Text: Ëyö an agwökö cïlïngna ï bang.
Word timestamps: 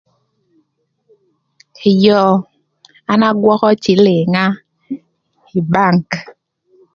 Ëyö 1.89 2.21
an 3.11 3.21
agwökö 3.29 3.69
cïlïngna 3.83 4.43
ï 5.57 5.59
bang. 5.71 6.07